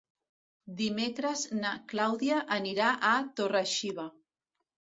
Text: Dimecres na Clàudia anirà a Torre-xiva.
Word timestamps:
Dimecres 0.79 1.43
na 1.59 1.75
Clàudia 1.93 2.39
anirà 2.57 2.89
a 3.11 3.15
Torre-xiva. 3.41 4.09